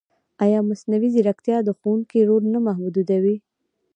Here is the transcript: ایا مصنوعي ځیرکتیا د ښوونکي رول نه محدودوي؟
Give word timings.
ایا 0.43 0.59
مصنوعي 0.69 1.09
ځیرکتیا 1.15 1.57
د 1.63 1.69
ښوونکي 1.77 2.19
رول 2.29 2.43
نه 2.53 2.59
محدودوي؟ 2.67 3.37